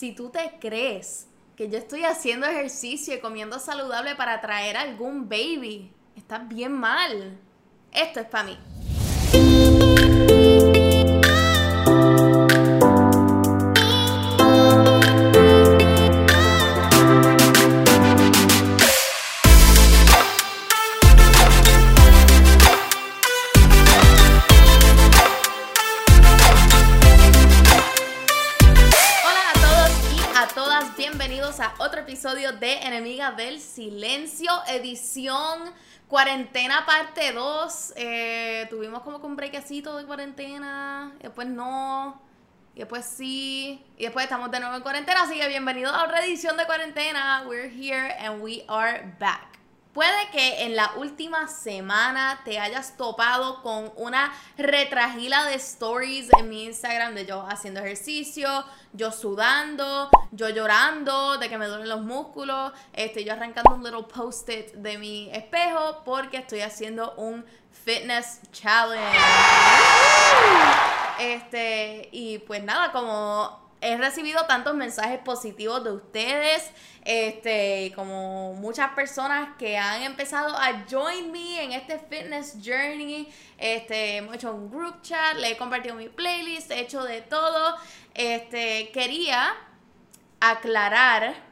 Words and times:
si 0.00 0.12
tú 0.12 0.30
te 0.30 0.52
crees 0.58 1.26
que 1.54 1.68
yo 1.68 1.76
estoy 1.76 2.04
haciendo 2.04 2.46
ejercicio 2.46 3.14
y 3.14 3.20
comiendo 3.20 3.58
saludable 3.58 4.16
para 4.16 4.40
traer 4.40 4.78
algún 4.78 5.28
baby, 5.28 5.92
estás 6.16 6.48
bien 6.48 6.72
mal. 6.72 7.38
Esto 7.92 8.20
es 8.20 8.26
para 8.26 8.44
mí. 8.44 8.79
Del 33.36 33.60
Silencio, 33.60 34.50
edición 34.66 35.72
cuarentena 36.08 36.84
parte 36.84 37.32
2. 37.32 37.92
Eh, 37.96 38.66
tuvimos 38.68 39.02
como 39.02 39.20
que 39.20 39.26
un 39.26 39.36
breakcito 39.36 39.96
de 39.96 40.04
cuarentena, 40.04 41.14
después 41.20 41.46
no, 41.46 42.20
y 42.74 42.80
después 42.80 43.04
sí, 43.04 43.84
y 43.96 44.04
después 44.04 44.24
estamos 44.24 44.50
de 44.50 44.58
nuevo 44.58 44.74
en 44.74 44.82
cuarentena, 44.82 45.22
así 45.22 45.38
que 45.38 45.48
bienvenidos 45.48 45.92
a 45.94 46.04
otra 46.04 46.24
edición 46.24 46.56
de 46.56 46.66
cuarentena. 46.66 47.44
We're 47.46 47.70
here 47.70 48.16
and 48.18 48.42
we 48.42 48.64
are 48.68 49.14
back. 49.20 49.49
Puede 49.92 50.30
que 50.30 50.62
en 50.66 50.76
la 50.76 50.92
última 50.98 51.48
semana 51.48 52.42
te 52.44 52.60
hayas 52.60 52.96
topado 52.96 53.60
con 53.60 53.92
una 53.96 54.32
retragila 54.56 55.44
de 55.46 55.54
stories 55.54 56.28
en 56.38 56.48
mi 56.48 56.64
Instagram 56.66 57.14
de 57.14 57.26
yo 57.26 57.44
haciendo 57.48 57.80
ejercicio, 57.80 58.64
yo 58.92 59.10
sudando, 59.10 60.08
yo 60.30 60.48
llorando 60.48 61.38
de 61.38 61.48
que 61.48 61.58
me 61.58 61.66
duelen 61.66 61.88
los 61.88 62.02
músculos, 62.02 62.72
este, 62.92 63.24
yo 63.24 63.32
arrancando 63.32 63.74
un 63.74 63.82
little 63.82 64.04
post-it 64.04 64.74
de 64.74 64.96
mi 64.96 65.28
espejo 65.32 66.02
porque 66.04 66.36
estoy 66.36 66.60
haciendo 66.60 67.14
un 67.16 67.44
fitness 67.84 68.40
challenge. 68.52 69.18
Este, 71.18 72.08
y 72.12 72.38
pues 72.38 72.62
nada, 72.62 72.92
como 72.92 73.69
he 73.80 73.96
recibido 73.96 74.44
tantos 74.46 74.74
mensajes 74.74 75.18
positivos 75.20 75.82
de 75.84 75.92
ustedes, 75.92 76.70
este, 77.04 77.92
como 77.94 78.54
muchas 78.54 78.90
personas 78.92 79.56
que 79.58 79.78
han 79.78 80.02
empezado 80.02 80.54
a 80.56 80.84
join 80.90 81.32
me 81.32 81.64
en 81.64 81.72
este 81.72 81.98
fitness 81.98 82.56
journey. 82.62 83.32
Este, 83.58 84.16
hemos 84.16 84.34
hecho 84.34 84.52
un 84.52 84.70
group 84.70 85.00
chat, 85.02 85.36
le 85.36 85.52
he 85.52 85.56
compartido 85.56 85.94
mi 85.94 86.08
playlist, 86.08 86.70
he 86.70 86.80
hecho 86.80 87.02
de 87.02 87.22
todo. 87.22 87.76
Este, 88.14 88.90
quería 88.92 89.54
aclarar 90.40 91.49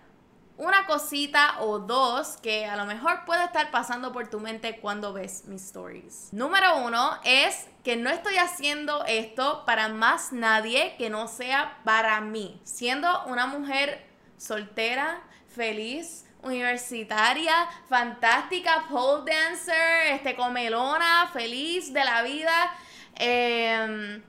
una 0.59 0.87
cosita 0.87 1.61
o 1.61 1.79
dos 1.79 2.37
que 2.43 2.67
a 2.67 2.77
lo 2.77 2.85
mejor 2.85 3.25
puede 3.25 3.45
estar 3.45 3.71
pasando 3.71 4.13
por 4.13 4.29
tu 4.29 4.41
mente 4.41 4.81
cuando 4.81 5.13
ves 5.13 5.45
mis 5.47 5.65
stories. 5.65 6.29
Número 6.33 6.85
uno 6.85 7.17
es 7.25 7.67
que 7.85 7.97
no 7.97 8.11
estoy 8.11 8.37
haciendo 8.37 9.05
esto 9.07 9.65
para 9.65 9.89
más 9.89 10.33
nadie 10.33 10.97
que 10.99 11.11
no 11.11 11.29
sea 11.29 11.79
para 11.85 12.21
mí. 12.21 12.61
Siendo 12.65 13.25
una 13.27 13.47
mujer 13.47 14.05
soltera, 14.37 15.23
feliz, 15.49 16.27
universitaria, 16.43 17.55
fantástica, 17.89 18.87
pole 18.91 19.33
dancer, 19.33 20.13
este, 20.13 20.35
comelona, 20.35 21.31
feliz 21.33 21.93
de 21.93 22.05
la 22.05 22.23
vida. 22.23 22.75
Eh, 23.15 24.23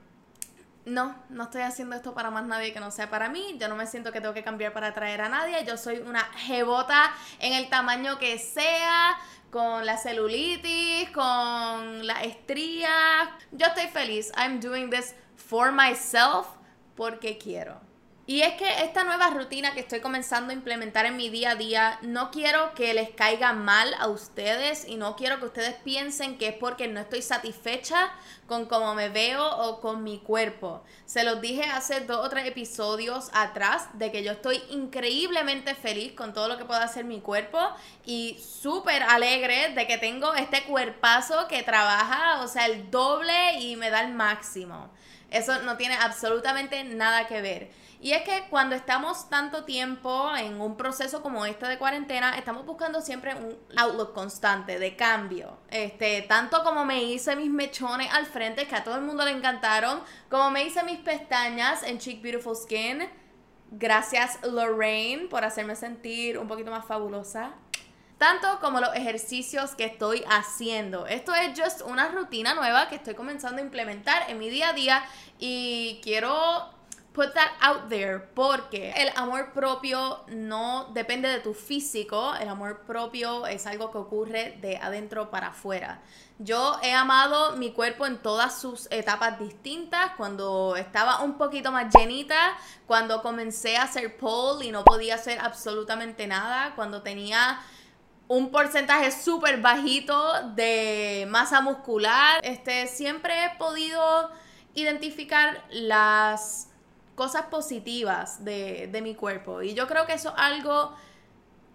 no, 0.90 1.14
no 1.28 1.44
estoy 1.44 1.62
haciendo 1.62 1.96
esto 1.96 2.14
para 2.14 2.30
más 2.30 2.44
nadie 2.44 2.72
que 2.72 2.80
no 2.80 2.90
sea 2.90 3.08
para 3.08 3.28
mí. 3.28 3.56
Yo 3.58 3.68
no 3.68 3.76
me 3.76 3.86
siento 3.86 4.12
que 4.12 4.20
tengo 4.20 4.34
que 4.34 4.42
cambiar 4.42 4.72
para 4.72 4.88
atraer 4.88 5.20
a 5.22 5.28
nadie. 5.28 5.64
Yo 5.64 5.76
soy 5.76 5.98
una 5.98 6.24
jebota 6.36 7.12
en 7.38 7.52
el 7.52 7.68
tamaño 7.68 8.18
que 8.18 8.38
sea, 8.38 9.16
con 9.50 9.84
la 9.86 9.96
celulitis, 9.96 11.10
con 11.10 12.06
la 12.06 12.22
estrías. 12.22 13.28
Yo 13.52 13.66
estoy 13.66 13.88
feliz. 13.88 14.32
I'm 14.36 14.60
doing 14.60 14.90
this 14.90 15.14
for 15.36 15.72
myself 15.72 16.46
porque 16.96 17.38
quiero. 17.38 17.89
Y 18.30 18.42
es 18.42 18.52
que 18.54 18.84
esta 18.84 19.02
nueva 19.02 19.30
rutina 19.30 19.74
que 19.74 19.80
estoy 19.80 19.98
comenzando 19.98 20.52
a 20.52 20.54
implementar 20.54 21.04
en 21.04 21.16
mi 21.16 21.30
día 21.30 21.50
a 21.50 21.54
día, 21.56 21.98
no 22.02 22.30
quiero 22.30 22.74
que 22.74 22.94
les 22.94 23.10
caiga 23.10 23.54
mal 23.54 23.92
a 23.98 24.06
ustedes 24.06 24.86
y 24.86 24.94
no 24.94 25.16
quiero 25.16 25.40
que 25.40 25.46
ustedes 25.46 25.74
piensen 25.82 26.38
que 26.38 26.46
es 26.46 26.54
porque 26.54 26.86
no 26.86 27.00
estoy 27.00 27.22
satisfecha 27.22 28.12
con 28.46 28.66
cómo 28.66 28.94
me 28.94 29.08
veo 29.08 29.44
o 29.44 29.80
con 29.80 30.04
mi 30.04 30.20
cuerpo. 30.20 30.84
Se 31.06 31.24
los 31.24 31.40
dije 31.40 31.64
hace 31.64 32.02
dos 32.02 32.24
o 32.24 32.28
tres 32.30 32.46
episodios 32.46 33.30
atrás 33.32 33.88
de 33.94 34.12
que 34.12 34.22
yo 34.22 34.30
estoy 34.30 34.62
increíblemente 34.70 35.74
feliz 35.74 36.12
con 36.12 36.32
todo 36.32 36.46
lo 36.46 36.56
que 36.56 36.64
puede 36.64 36.84
hacer 36.84 37.04
mi 37.04 37.20
cuerpo 37.20 37.58
y 38.06 38.38
súper 38.38 39.02
alegre 39.02 39.70
de 39.74 39.88
que 39.88 39.98
tengo 39.98 40.34
este 40.34 40.62
cuerpazo 40.66 41.48
que 41.48 41.64
trabaja, 41.64 42.42
o 42.44 42.46
sea, 42.46 42.66
el 42.66 42.92
doble 42.92 43.58
y 43.58 43.74
me 43.74 43.90
da 43.90 44.02
el 44.02 44.14
máximo. 44.14 44.88
Eso 45.30 45.62
no 45.62 45.76
tiene 45.76 45.94
absolutamente 45.94 46.82
nada 46.84 47.26
que 47.26 47.40
ver. 47.40 47.70
Y 48.02 48.12
es 48.12 48.22
que 48.22 48.46
cuando 48.48 48.74
estamos 48.74 49.28
tanto 49.28 49.64
tiempo 49.64 50.34
en 50.34 50.60
un 50.60 50.76
proceso 50.76 51.22
como 51.22 51.44
este 51.44 51.66
de 51.66 51.76
cuarentena, 51.76 52.36
estamos 52.38 52.64
buscando 52.64 53.02
siempre 53.02 53.34
un 53.34 53.58
outlook 53.76 54.14
constante 54.14 54.78
de 54.78 54.96
cambio. 54.96 55.58
Este, 55.68 56.22
tanto 56.22 56.64
como 56.64 56.86
me 56.86 57.02
hice 57.02 57.36
mis 57.36 57.50
mechones 57.50 58.10
al 58.12 58.24
frente, 58.24 58.66
que 58.66 58.74
a 58.74 58.84
todo 58.84 58.96
el 58.96 59.02
mundo 59.02 59.24
le 59.24 59.32
encantaron, 59.32 60.00
como 60.30 60.50
me 60.50 60.64
hice 60.64 60.82
mis 60.82 60.98
pestañas 60.98 61.82
en 61.82 61.98
Cheek 61.98 62.22
Beautiful 62.22 62.56
Skin. 62.56 63.06
Gracias 63.72 64.38
Lorraine 64.42 65.28
por 65.28 65.44
hacerme 65.44 65.76
sentir 65.76 66.38
un 66.38 66.48
poquito 66.48 66.70
más 66.70 66.86
fabulosa 66.86 67.52
tanto 68.20 68.60
como 68.60 68.80
los 68.80 68.94
ejercicios 68.94 69.74
que 69.74 69.86
estoy 69.86 70.22
haciendo. 70.28 71.06
Esto 71.06 71.34
es 71.34 71.58
just 71.58 71.80
una 71.80 72.08
rutina 72.08 72.52
nueva 72.52 72.90
que 72.90 72.96
estoy 72.96 73.14
comenzando 73.14 73.62
a 73.62 73.64
implementar 73.64 74.28
en 74.28 74.38
mi 74.38 74.50
día 74.50 74.68
a 74.68 74.72
día 74.74 75.02
y 75.38 76.00
quiero 76.02 76.68
put 77.14 77.32
that 77.32 77.50
out 77.62 77.88
there 77.88 78.18
porque 78.34 78.90
el 78.90 79.10
amor 79.16 79.54
propio 79.54 80.20
no 80.28 80.90
depende 80.92 81.30
de 81.30 81.40
tu 81.40 81.54
físico, 81.54 82.34
el 82.34 82.50
amor 82.50 82.82
propio 82.82 83.46
es 83.46 83.66
algo 83.66 83.90
que 83.90 83.96
ocurre 83.96 84.58
de 84.60 84.76
adentro 84.76 85.30
para 85.30 85.48
afuera. 85.48 86.02
Yo 86.38 86.78
he 86.82 86.92
amado 86.92 87.56
mi 87.56 87.72
cuerpo 87.72 88.04
en 88.04 88.18
todas 88.18 88.60
sus 88.60 88.86
etapas 88.90 89.38
distintas, 89.38 90.12
cuando 90.18 90.76
estaba 90.76 91.22
un 91.22 91.38
poquito 91.38 91.72
más 91.72 91.90
llenita, 91.94 92.54
cuando 92.86 93.22
comencé 93.22 93.78
a 93.78 93.84
hacer 93.84 94.18
pole 94.18 94.66
y 94.66 94.72
no 94.72 94.84
podía 94.84 95.14
hacer 95.14 95.38
absolutamente 95.38 96.26
nada, 96.26 96.74
cuando 96.76 97.00
tenía 97.00 97.60
un 98.30 98.52
porcentaje 98.52 99.10
súper 99.10 99.60
bajito 99.60 100.16
de 100.54 101.26
masa 101.28 101.60
muscular. 101.60 102.38
Este, 102.44 102.86
siempre 102.86 103.44
he 103.44 103.58
podido 103.58 104.30
identificar 104.72 105.64
las 105.68 106.68
cosas 107.16 107.46
positivas 107.46 108.44
de, 108.44 108.86
de 108.86 109.02
mi 109.02 109.16
cuerpo. 109.16 109.62
Y 109.62 109.74
yo 109.74 109.88
creo 109.88 110.06
que 110.06 110.12
eso 110.12 110.28
es 110.28 110.34
algo 110.36 110.94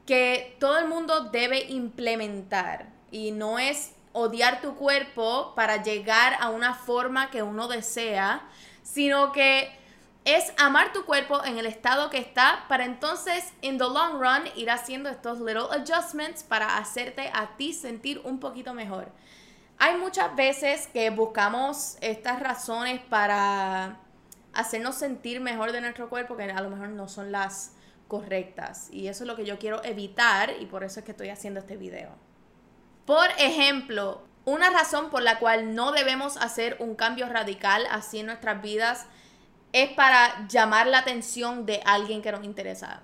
que 0.05 0.55
todo 0.57 0.77
el 0.77 0.87
mundo 0.87 1.25
debe 1.25 1.65
implementar. 1.65 2.87
Y 3.11 3.31
no 3.31 3.59
es 3.59 3.93
odiar 4.13 4.61
tu 4.61 4.75
cuerpo 4.75 5.51
para 5.57 5.83
llegar 5.83 6.37
a 6.39 6.51
una 6.51 6.73
forma 6.73 7.31
que 7.31 7.43
uno 7.43 7.67
desea, 7.67 8.47
sino 8.81 9.33
que 9.33 9.77
es 10.25 10.51
amar 10.57 10.91
tu 10.91 11.05
cuerpo 11.05 11.45
en 11.45 11.59
el 11.59 11.67
estado 11.67 12.09
que 12.09 12.17
está 12.17 12.65
para 12.67 12.83
entonces, 12.83 13.53
in 13.61 13.77
the 13.77 13.83
long 13.83 14.19
run, 14.19 14.43
ir 14.55 14.71
haciendo 14.71 15.07
estos 15.07 15.39
little 15.39 15.67
adjustments 15.71 16.43
para 16.43 16.77
hacerte 16.77 17.29
a 17.31 17.55
ti 17.57 17.73
sentir 17.73 18.19
un 18.23 18.39
poquito 18.39 18.73
mejor. 18.73 19.11
Hay 19.77 19.97
muchas 19.97 20.35
veces 20.35 20.87
que 20.87 21.11
buscamos 21.11 21.97
estas 22.01 22.39
razones 22.39 23.01
para 23.01 23.99
hacernos 24.53 24.95
sentir 24.95 25.41
mejor 25.41 25.71
de 25.71 25.81
nuestro 25.81 26.09
cuerpo 26.09 26.35
que 26.35 26.43
a 26.43 26.61
lo 26.61 26.71
mejor 26.71 26.89
no 26.89 27.07
son 27.07 27.31
las 27.31 27.73
correctas. 28.07 28.89
Y 28.91 29.07
eso 29.07 29.25
es 29.25 29.27
lo 29.27 29.35
que 29.35 29.45
yo 29.45 29.59
quiero 29.59 29.83
evitar 29.83 30.53
y 30.59 30.65
por 30.65 30.83
eso 30.83 30.99
es 30.99 31.05
que 31.05 31.11
estoy 31.11 31.29
haciendo 31.29 31.59
este 31.59 31.77
video. 31.77 32.09
Por 33.05 33.29
ejemplo, 33.37 34.23
una 34.45 34.71
razón 34.71 35.11
por 35.11 35.21
la 35.21 35.37
cual 35.37 35.75
no 35.75 35.91
debemos 35.91 36.37
hacer 36.37 36.77
un 36.79 36.95
cambio 36.95 37.27
radical 37.27 37.85
así 37.91 38.19
en 38.19 38.27
nuestras 38.27 38.61
vidas 38.61 39.05
es 39.75 39.89
para 39.89 40.47
llamar 40.47 40.87
la 40.87 40.99
atención 40.99 41.65
de 41.65 41.81
alguien 41.85 42.21
que 42.21 42.31
nos 42.31 42.45
interesa. 42.45 43.01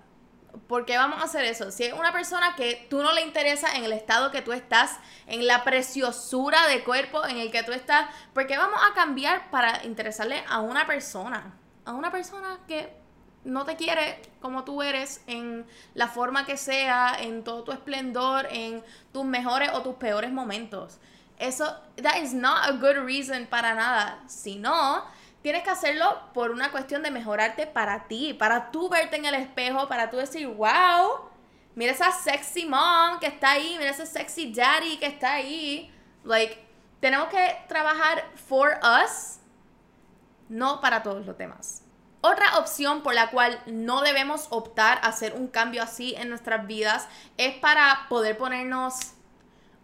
¿Por 0.69 0.85
qué 0.85 0.95
vamos 0.95 1.19
a 1.19 1.25
hacer 1.25 1.43
eso? 1.43 1.69
Si 1.69 1.83
es 1.83 1.91
una 1.91 2.13
persona 2.13 2.55
que 2.55 2.87
tú 2.89 3.03
no 3.03 3.11
le 3.11 3.23
interesa 3.23 3.75
en 3.75 3.83
el 3.83 3.91
estado 3.91 4.31
que 4.31 4.41
tú 4.41 4.53
estás, 4.53 4.97
en 5.27 5.45
la 5.47 5.65
preciosura 5.65 6.67
de 6.67 6.85
cuerpo 6.85 7.25
en 7.25 7.39
el 7.39 7.51
que 7.51 7.63
tú 7.63 7.73
estás, 7.73 8.07
¿por 8.33 8.47
qué 8.47 8.57
vamos 8.57 8.79
a 8.89 8.93
cambiar 8.93 9.51
para 9.51 9.83
interesarle 9.83 10.45
a 10.47 10.61
una 10.61 10.87
persona? 10.87 11.55
A 11.83 11.91
una 11.91 12.09
persona 12.09 12.59
que 12.69 12.95
no 13.43 13.65
te 13.65 13.75
quiere 13.75 14.21
como 14.39 14.63
tú 14.63 14.81
eres, 14.81 15.23
en 15.27 15.65
la 15.93 16.07
forma 16.07 16.45
que 16.45 16.55
sea, 16.55 17.17
en 17.19 17.43
todo 17.43 17.63
tu 17.63 17.73
esplendor, 17.73 18.47
en 18.49 18.81
tus 19.11 19.25
mejores 19.25 19.71
o 19.73 19.81
tus 19.81 19.95
peores 19.95 20.31
momentos. 20.31 20.99
Eso, 21.37 21.65
that 22.01 22.21
is 22.21 22.33
not 22.33 22.69
a 22.69 22.71
good 22.71 23.03
reason 23.03 23.45
para 23.47 23.75
nada. 23.75 24.23
Sino 24.27 25.03
tienes 25.41 25.63
que 25.63 25.69
hacerlo 25.69 26.19
por 26.33 26.51
una 26.51 26.71
cuestión 26.71 27.03
de 27.03 27.11
mejorarte 27.11 27.67
para 27.67 28.07
ti, 28.07 28.33
para 28.33 28.71
tú 28.71 28.89
verte 28.89 29.17
en 29.17 29.25
el 29.25 29.35
espejo, 29.35 29.87
para 29.87 30.09
tú 30.09 30.17
decir, 30.17 30.47
wow, 30.47 31.29
mira 31.75 31.91
esa 31.91 32.11
sexy 32.11 32.65
mom 32.65 33.19
que 33.19 33.27
está 33.27 33.51
ahí, 33.51 33.75
mira 33.77 33.91
ese 33.91 34.05
sexy 34.05 34.53
daddy 34.53 34.97
que 34.97 35.07
está 35.07 35.33
ahí. 35.33 35.93
Like, 36.23 36.57
tenemos 36.99 37.29
que 37.29 37.57
trabajar 37.67 38.23
for 38.35 38.79
us, 39.03 39.39
no 40.49 40.81
para 40.81 41.01
todos 41.01 41.25
los 41.25 41.37
demás. 41.37 41.83
Otra 42.21 42.59
opción 42.59 43.01
por 43.01 43.15
la 43.15 43.31
cual 43.31 43.59
no 43.65 44.01
debemos 44.01 44.45
optar 44.51 44.99
a 44.99 45.07
hacer 45.07 45.33
un 45.33 45.47
cambio 45.47 45.81
así 45.81 46.13
en 46.15 46.29
nuestras 46.29 46.67
vidas 46.67 47.07
es 47.37 47.55
para 47.55 48.05
poder 48.09 48.37
ponernos 48.37 49.13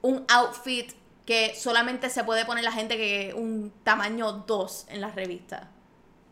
un 0.04 0.24
outfit 0.30 0.94
que 1.28 1.54
solamente 1.56 2.10
se 2.10 2.24
puede 2.24 2.46
poner 2.46 2.64
la 2.64 2.72
gente 2.72 2.96
que 2.96 3.34
un 3.36 3.74
tamaño 3.84 4.32
2 4.32 4.86
en 4.88 5.02
la 5.02 5.12
revista. 5.12 5.70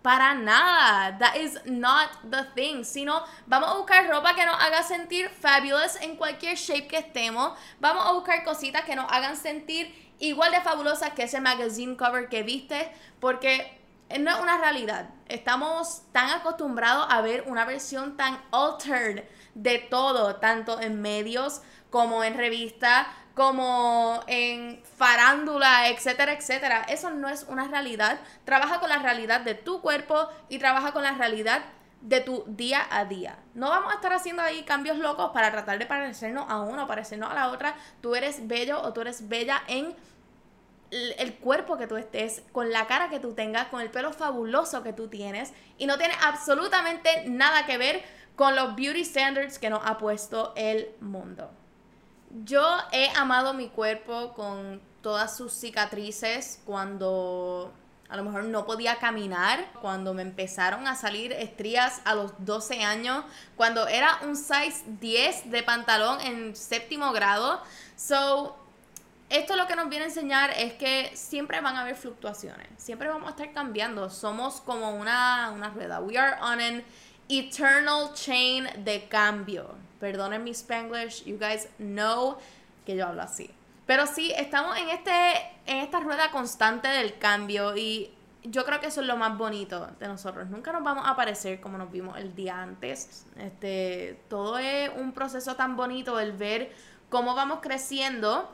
Para 0.01 0.35
nada. 0.35 1.17
That 1.17 1.35
is 1.35 1.59
not 1.65 2.11
the 2.31 2.43
thing. 2.55 2.85
Sino 2.85 3.21
vamos 3.45 3.69
a 3.71 3.73
buscar 3.73 4.07
ropa 4.07 4.35
que 4.35 4.45
nos 4.45 4.55
haga 4.55 4.83
sentir 4.83 5.29
fabulous 5.29 5.97
en 5.99 6.15
cualquier 6.15 6.55
shape 6.55 6.87
que 6.87 6.99
estemos. 6.99 7.57
Vamos 7.81 8.05
a 8.07 8.13
buscar 8.13 8.45
cositas 8.45 8.85
que 8.85 8.95
nos 8.95 9.11
hagan 9.11 9.35
sentir 9.35 10.13
igual 10.19 10.51
de 10.51 10.61
fabulosas 10.61 11.11
que 11.11 11.23
ese 11.23 11.41
magazine 11.41 11.97
cover 11.97 12.29
que 12.29 12.43
viste. 12.43 12.89
Porque 13.19 13.81
no 14.17 14.31
es 14.31 14.39
una 14.39 14.57
realidad. 14.59 15.09
Estamos 15.27 16.03
tan 16.13 16.29
acostumbrados 16.29 17.07
a 17.09 17.19
ver 17.19 17.43
una 17.47 17.65
versión 17.65 18.15
tan 18.15 18.41
altered 18.51 19.25
de 19.55 19.79
todo, 19.79 20.37
tanto 20.37 20.79
en 20.79 21.01
medios 21.01 21.61
como 21.89 22.23
en 22.23 22.35
revistas, 22.35 23.07
como 23.35 24.23
en 24.27 24.81
farándula, 24.97 25.89
etcétera, 25.89 26.33
etcétera. 26.33 26.85
Eso 26.87 27.11
no 27.11 27.27
es 27.27 27.43
una 27.43 27.67
realidad. 27.67 28.19
Trabaja 28.45 28.79
con 28.79 28.89
la 28.89 28.99
realidad 28.99 29.41
de 29.41 29.55
tu 29.55 29.81
cuerpo 29.81 30.29
y 30.49 30.57
trabaja 30.57 30.93
con 30.93 31.03
la 31.03 31.11
realidad 31.11 31.65
de 31.99 32.21
tu 32.21 32.45
día 32.47 32.87
a 32.89 33.05
día. 33.05 33.37
No 33.53 33.69
vamos 33.69 33.91
a 33.91 33.95
estar 33.95 34.13
haciendo 34.13 34.41
ahí 34.41 34.63
cambios 34.63 34.97
locos 34.97 35.31
para 35.33 35.51
tratar 35.51 35.77
de 35.79 35.85
parecernos 35.85 36.45
a 36.47 36.61
uno, 36.61 36.87
parecernos 36.87 37.29
a 37.29 37.33
la 37.33 37.49
otra. 37.49 37.75
Tú 38.01 38.15
eres 38.15 38.47
bello 38.47 38.81
o 38.81 38.93
tú 38.93 39.01
eres 39.01 39.27
bella 39.27 39.61
en 39.67 39.95
el 40.91 41.35
cuerpo 41.35 41.77
que 41.77 41.87
tú 41.87 41.97
estés, 41.97 42.43
con 42.53 42.71
la 42.71 42.87
cara 42.87 43.09
que 43.09 43.19
tú 43.19 43.33
tengas, 43.33 43.67
con 43.67 43.81
el 43.81 43.89
pelo 43.89 44.13
fabuloso 44.13 44.81
que 44.81 44.93
tú 44.93 45.09
tienes 45.09 45.51
y 45.77 45.87
no 45.87 45.97
tiene 45.97 46.13
absolutamente 46.23 47.25
nada 47.27 47.65
que 47.65 47.77
ver 47.77 48.03
con 48.35 48.55
los 48.55 48.75
beauty 48.75 49.03
standards 49.03 49.59
que 49.59 49.69
nos 49.69 49.85
ha 49.85 49.97
puesto 49.97 50.53
el 50.55 50.89
mundo. 51.01 51.51
Yo 52.43 52.65
he 52.91 53.09
amado 53.15 53.53
mi 53.53 53.69
cuerpo 53.69 54.33
con 54.33 54.81
todas 55.01 55.37
sus 55.37 55.53
cicatrices 55.53 56.59
cuando 56.65 57.71
a 58.09 58.17
lo 58.17 58.23
mejor 58.23 58.43
no 58.43 58.65
podía 58.65 58.97
caminar, 58.97 59.71
cuando 59.81 60.13
me 60.13 60.21
empezaron 60.21 60.85
a 60.85 60.95
salir 60.95 61.31
estrías 61.31 62.01
a 62.03 62.13
los 62.13 62.33
12 62.39 62.83
años, 62.83 63.23
cuando 63.55 63.87
era 63.87 64.19
un 64.23 64.35
size 64.35 64.83
10 64.99 65.49
de 65.49 65.63
pantalón 65.63 66.19
en 66.19 66.55
séptimo 66.57 67.13
grado. 67.13 67.61
So, 67.95 68.57
esto 69.29 69.55
lo 69.55 69.65
que 69.65 69.77
nos 69.77 69.87
viene 69.87 70.03
a 70.03 70.07
enseñar 70.09 70.51
es 70.57 70.73
que 70.73 71.11
siempre 71.15 71.61
van 71.61 71.77
a 71.77 71.81
haber 71.81 71.95
fluctuaciones, 71.95 72.67
siempre 72.77 73.07
vamos 73.07 73.27
a 73.27 73.31
estar 73.31 73.53
cambiando, 73.53 74.09
somos 74.09 74.59
como 74.59 74.93
una, 74.93 75.51
una 75.55 75.69
rueda, 75.69 76.01
we 76.01 76.17
are 76.17 76.35
on 76.41 76.59
an 76.59 76.83
eternal 77.29 78.13
chain 78.13 78.67
de 78.83 79.07
cambio. 79.07 79.84
Perdonen 79.99 80.43
mi 80.43 80.51
spanglish, 80.51 81.23
you 81.25 81.37
guys 81.37 81.67
know 81.77 82.37
que 82.85 82.95
yo 82.95 83.07
hablo 83.07 83.21
así. 83.21 83.49
Pero 83.85 84.07
sí, 84.07 84.31
estamos 84.35 84.77
en, 84.77 84.89
este, 84.89 85.11
en 85.67 85.77
esta 85.77 85.99
rueda 85.99 86.31
constante 86.31 86.87
del 86.87 87.17
cambio 87.17 87.75
y 87.77 88.11
yo 88.43 88.65
creo 88.65 88.79
que 88.79 88.87
eso 88.87 89.01
es 89.01 89.07
lo 89.07 89.17
más 89.17 89.37
bonito 89.37 89.89
de 89.99 90.07
nosotros. 90.07 90.49
Nunca 90.49 90.71
nos 90.71 90.83
vamos 90.83 91.03
a 91.07 91.15
parecer 91.15 91.59
como 91.61 91.77
nos 91.77 91.91
vimos 91.91 92.17
el 92.17 92.35
día 92.35 92.61
antes. 92.61 93.25
Este, 93.37 94.19
todo 94.27 94.57
es 94.57 94.89
un 94.95 95.13
proceso 95.13 95.55
tan 95.55 95.75
bonito 95.75 96.19
el 96.19 96.31
ver 96.31 96.71
cómo 97.09 97.35
vamos 97.35 97.59
creciendo 97.61 98.49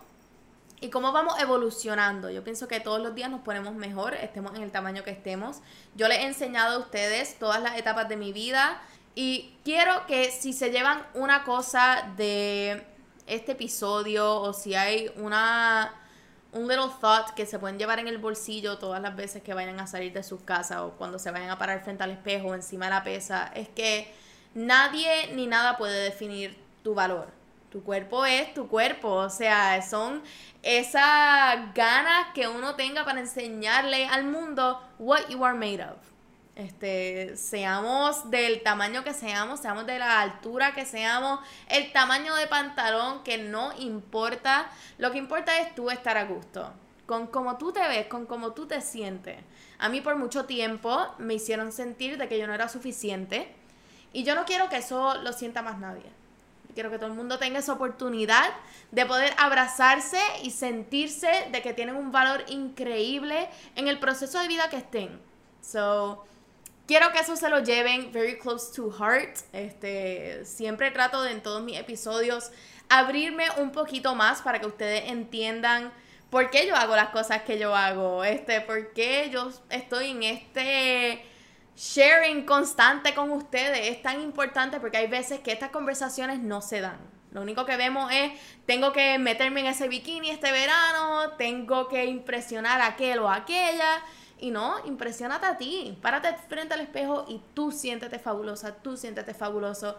y 0.81 0.89
cómo 0.89 1.11
vamos 1.11 1.39
evolucionando. 1.39 2.29
Yo 2.29 2.43
pienso 2.43 2.67
que 2.67 2.79
todos 2.79 3.01
los 3.01 3.15
días 3.15 3.29
nos 3.29 3.41
ponemos 3.41 3.73
mejor, 3.75 4.13
estemos 4.15 4.55
en 4.55 4.63
el 4.63 4.71
tamaño 4.71 5.03
que 5.03 5.11
estemos. 5.11 5.61
Yo 5.95 6.07
les 6.07 6.19
he 6.19 6.25
enseñado 6.25 6.77
a 6.77 6.79
ustedes 6.79 7.37
todas 7.37 7.61
las 7.61 7.77
etapas 7.77 8.09
de 8.09 8.17
mi 8.17 8.33
vida 8.33 8.81
y 9.15 9.53
quiero 9.63 10.05
que 10.07 10.31
si 10.31 10.53
se 10.53 10.71
llevan 10.71 11.05
una 11.13 11.43
cosa 11.43 12.11
de 12.15 12.85
este 13.27 13.53
episodio 13.53 14.41
o 14.41 14.53
si 14.53 14.75
hay 14.75 15.11
una 15.17 15.93
un 16.53 16.67
little 16.67 16.89
thought 16.99 17.29
que 17.29 17.45
se 17.45 17.59
pueden 17.59 17.79
llevar 17.79 17.99
en 17.99 18.07
el 18.07 18.17
bolsillo 18.17 18.77
todas 18.77 19.01
las 19.01 19.15
veces 19.15 19.41
que 19.41 19.53
vayan 19.53 19.79
a 19.79 19.87
salir 19.87 20.11
de 20.11 20.23
sus 20.23 20.41
casas 20.41 20.79
o 20.79 20.91
cuando 20.91 21.17
se 21.17 21.31
vayan 21.31 21.49
a 21.49 21.57
parar 21.57 21.81
frente 21.83 22.03
al 22.03 22.11
espejo 22.11 22.49
o 22.49 22.55
encima 22.55 22.85
de 22.85 22.91
la 22.91 23.03
pesa, 23.03 23.51
es 23.55 23.69
que 23.69 24.13
nadie 24.53 25.33
ni 25.33 25.47
nada 25.47 25.77
puede 25.77 26.03
definir 26.03 26.57
tu 26.83 26.93
valor. 26.93 27.29
Tu 27.71 27.81
cuerpo 27.83 28.25
es 28.25 28.53
tu 28.53 28.67
cuerpo, 28.67 29.07
o 29.13 29.29
sea, 29.29 29.81
son 29.81 30.21
esas 30.61 31.73
ganas 31.73 32.33
que 32.33 32.49
uno 32.49 32.75
tenga 32.75 33.05
para 33.05 33.21
enseñarle 33.21 34.07
al 34.07 34.25
mundo 34.25 34.81
what 34.99 35.29
you 35.29 35.45
are 35.45 35.57
made 35.57 35.81
of. 35.81 36.10
Este, 36.55 37.37
seamos 37.37 38.29
del 38.29 38.61
tamaño 38.61 39.03
que 39.05 39.13
seamos, 39.13 39.61
seamos 39.61 39.85
de 39.85 39.97
la 39.97 40.19
altura 40.19 40.73
que 40.73 40.85
seamos, 40.85 41.39
el 41.69 41.93
tamaño 41.93 42.35
de 42.35 42.47
pantalón 42.47 43.23
que 43.23 43.37
no 43.37 43.71
importa, 43.79 44.69
lo 44.97 45.11
que 45.11 45.17
importa 45.17 45.59
es 45.59 45.73
tú 45.75 45.89
estar 45.89 46.17
a 46.17 46.25
gusto, 46.25 46.73
con 47.05 47.27
cómo 47.27 47.57
tú 47.57 47.71
te 47.71 47.87
ves, 47.87 48.07
con 48.07 48.25
cómo 48.25 48.51
tú 48.51 48.67
te 48.67 48.81
sientes. 48.81 49.37
A 49.79 49.87
mí 49.87 50.01
por 50.01 50.17
mucho 50.17 50.45
tiempo 50.45 51.07
me 51.17 51.35
hicieron 51.35 51.71
sentir 51.71 52.17
de 52.17 52.27
que 52.27 52.37
yo 52.37 52.47
no 52.47 52.53
era 52.53 52.67
suficiente 52.67 53.47
y 54.11 54.23
yo 54.23 54.35
no 54.35 54.45
quiero 54.45 54.67
que 54.67 54.77
eso 54.77 55.15
lo 55.15 55.31
sienta 55.31 55.61
más 55.61 55.79
nadie. 55.79 56.03
Quiero 56.73 56.89
que 56.89 56.97
todo 56.97 57.07
el 57.07 57.15
mundo 57.15 57.39
tenga 57.39 57.59
esa 57.59 57.73
oportunidad 57.73 58.49
de 58.91 59.05
poder 59.05 59.33
abrazarse 59.37 60.19
y 60.43 60.51
sentirse 60.51 61.47
de 61.51 61.61
que 61.61 61.73
tienen 61.73 61.95
un 61.95 62.11
valor 62.11 62.43
increíble 62.47 63.49
en 63.75 63.87
el 63.87 63.99
proceso 63.99 64.39
de 64.39 64.47
vida 64.47 64.69
que 64.69 64.77
estén. 64.77 65.19
So, 65.61 66.25
quiero 66.87 67.11
que 67.11 67.19
eso 67.19 67.35
se 67.35 67.49
lo 67.49 67.59
lleven 67.59 68.11
very 68.11 68.37
close 68.37 68.73
to 68.73 68.91
heart. 68.91 69.37
Este, 69.53 70.45
siempre 70.45 70.91
trato 70.91 71.21
de 71.23 71.31
en 71.31 71.41
todos 71.41 71.61
mis 71.61 71.77
episodios 71.77 72.51
abrirme 72.89 73.45
un 73.57 73.71
poquito 73.71 74.15
más 74.15 74.41
para 74.41 74.59
que 74.59 74.67
ustedes 74.67 75.09
entiendan 75.09 75.93
por 76.29 76.49
qué 76.49 76.67
yo 76.67 76.75
hago 76.75 76.95
las 76.95 77.09
cosas 77.09 77.43
que 77.43 77.57
yo 77.57 77.75
hago, 77.75 78.23
este, 78.23 78.61
por 78.61 78.93
qué 78.93 79.29
yo 79.31 79.51
estoy 79.69 80.11
en 80.11 80.23
este 80.23 81.25
sharing 81.75 82.45
constante 82.45 83.13
con 83.13 83.31
ustedes 83.31 83.87
es 83.87 84.01
tan 84.01 84.21
importante 84.21 84.79
porque 84.79 84.97
hay 84.97 85.07
veces 85.07 85.39
que 85.39 85.51
estas 85.51 85.71
conversaciones 85.71 86.39
no 86.39 86.61
se 86.61 86.81
dan. 86.81 86.99
Lo 87.31 87.41
único 87.41 87.65
que 87.65 87.77
vemos 87.77 88.11
es, 88.11 88.33
tengo 88.65 88.91
que 88.91 89.17
meterme 89.17 89.61
en 89.61 89.67
ese 89.67 89.87
bikini 89.87 90.29
este 90.29 90.51
verano, 90.51 91.31
tengo 91.37 91.87
que 91.87 92.05
impresionar 92.05 92.81
a 92.81 92.87
aquel 92.87 93.19
o 93.19 93.29
aquella. 93.29 94.03
Y 94.41 94.51
no, 94.51 94.85
impresionate 94.85 95.45
a 95.45 95.57
ti. 95.57 95.97
Párate 96.01 96.35
frente 96.49 96.73
al 96.73 96.81
espejo 96.81 97.25
y 97.29 97.39
tú 97.53 97.71
siéntete 97.71 98.19
fabulosa, 98.19 98.73
tú 98.73 98.97
siéntete 98.97 99.33
fabuloso. 99.33 99.95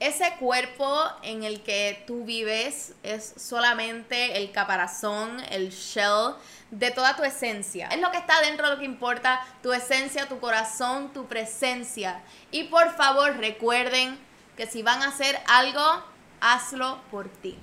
Ese 0.00 0.34
cuerpo 0.40 1.00
en 1.22 1.44
el 1.44 1.62
que 1.62 2.02
tú 2.06 2.24
vives 2.24 2.94
es 3.04 3.32
solamente 3.36 4.36
el 4.36 4.50
caparazón, 4.50 5.40
el 5.50 5.70
shell 5.70 6.34
de 6.72 6.90
toda 6.90 7.14
tu 7.14 7.22
esencia. 7.22 7.86
Es 7.86 8.00
lo 8.00 8.10
que 8.10 8.18
está 8.18 8.40
dentro 8.40 8.66
de 8.66 8.74
lo 8.74 8.80
que 8.80 8.84
importa, 8.84 9.40
tu 9.62 9.72
esencia, 9.72 10.28
tu 10.28 10.40
corazón, 10.40 11.12
tu 11.12 11.26
presencia. 11.26 12.20
Y 12.50 12.64
por 12.64 12.90
favor 12.96 13.36
recuerden 13.36 14.18
que 14.56 14.66
si 14.66 14.82
van 14.82 15.02
a 15.02 15.08
hacer 15.08 15.38
algo, 15.46 16.02
hazlo 16.40 17.00
por 17.12 17.28
ti. 17.28 17.56